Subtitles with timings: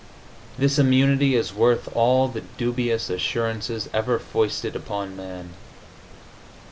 [0.57, 5.51] This immunity is worth all the dubious assurances ever foisted upon man.